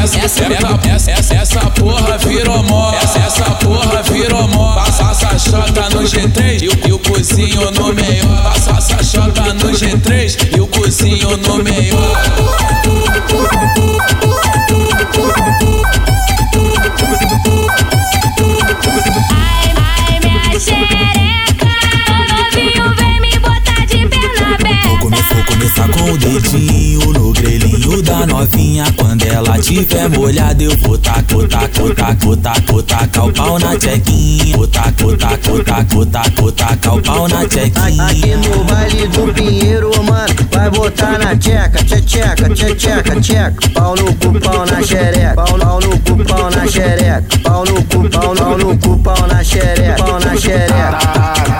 [0.00, 2.92] Essa, essa, essa, essa, porra virou mó.
[2.94, 4.74] Essa, essa porra virou mó.
[4.74, 8.39] Passa essa chota no G3 e o, o cozinho no meio.
[26.10, 28.84] O dedinho no grelhinho da novinha.
[28.96, 31.46] Quando ela tiver molhada, eu vou tacar, vou
[31.94, 32.16] tacar,
[32.66, 34.56] vou tacar, o pau na tchequinha.
[34.56, 35.86] Vou tacar, vou tacar,
[36.36, 38.36] vou tacar, o pau na Aqui tchequinha.
[38.36, 43.70] no baile do Pinheiro, mano, vai botar na tcheca, tche tcheca, tche tcheca, tcheca.
[43.72, 45.34] Pau no cu, pau na xereca.
[45.34, 47.38] Pau, pau no cu, pau na xereca.
[47.42, 50.02] Pau no cu, pau, pau no cu, pau na xereca.
[50.02, 50.98] Pau na xereca.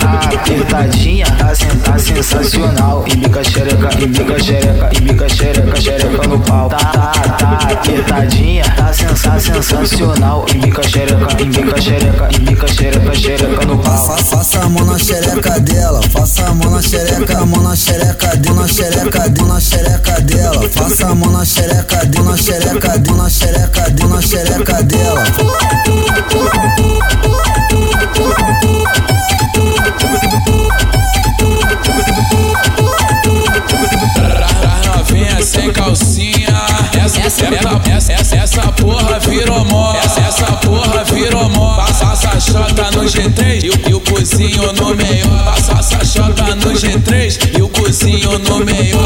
[0.00, 1.26] tá apertadinha,
[1.68, 3.04] tá, sen sensacional.
[3.06, 6.68] Embica xereca, embica xereca, embica xereca, xereca no pau.
[6.68, 10.46] Tá, tá, tá apertadinha, tá, sen tá sensacional.
[10.54, 14.06] Embica xereca, embica xereca, embica xereca, xereca no pau.
[14.06, 17.76] Fa- Faça a mão na xereca dela, faça a mão na xereca, a mão na
[17.76, 20.68] xereca, deu na xereca, deu na xereca dela.
[20.70, 25.24] Faça a mão na xereca, deu na xereca, deu na xereca, deu na xereca dela.
[37.42, 39.94] Essa, essa, essa, porra virou mó.
[39.94, 41.76] Essa, essa porra virou mó.
[41.76, 45.26] Passa essa chota no G3 e o, e o cozinho no meio.
[45.44, 48.98] Passa essa chota no G3 e o cozinho no meio.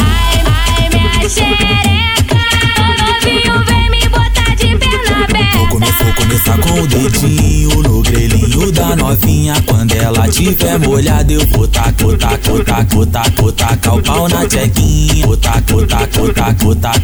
[0.00, 2.38] Ai, ai, minha xereca.
[2.80, 5.58] Ô novinho, vem me botar de come, aberta.
[5.58, 7.47] vou começar com o dedinho
[8.78, 9.54] da novinha.
[9.66, 12.86] Quando ela tiver molhada, eu vou tacar, vou tacar,
[13.36, 15.26] vou tacar, o pau na tchequinha.
[15.26, 16.54] Vou tacar, vou tacar,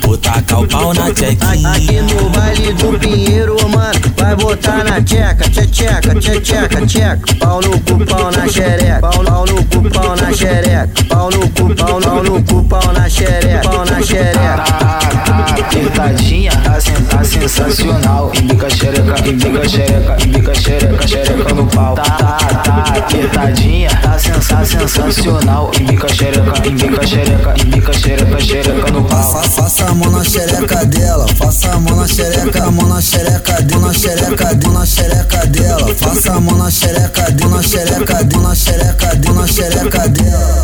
[0.00, 2.02] vou tacar, o pau na Aqui tchequinha.
[2.02, 7.34] no baile do Pinheiro, mano, vai botar na tcheca, tcheca, tche tcheca, tcheca.
[7.38, 9.00] Pau no cu, pau na xereca.
[9.00, 11.04] Pau, pau no cu, pau na xereca.
[11.08, 13.68] Pau no cu, pau, pau no cu, pau na xereca.
[13.68, 14.64] Pau na xereca.
[14.64, 16.78] Tá, apertadinha, tá,
[17.10, 18.30] tá sensacional.
[18.34, 21.43] Embica xereca, embica xereca, embica xereca, xereca
[21.74, 21.94] pau.
[21.94, 25.70] Tá, tá, tá apertadinha, tá, sen tá sensacional.
[25.80, 29.22] Embica xereca, embica xereca, embica xereca, xereca no pau.
[29.22, 33.00] Fa- Faça a mão na xereca dela, faça a mão na xereca, a mão na
[33.00, 35.94] xereca, deu na xereca, deu na xereca dela.
[35.94, 40.63] Faça a mão na xereca, deu na xereca, deu na xereca, deu na xereca dela.